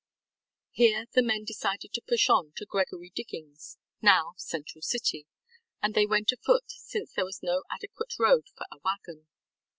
[0.71, 5.27] Here, the men decided to push on to Gregory Diggings, now Central City,
[5.79, 9.27] and they went afoot since there was no adequate road for a wagon.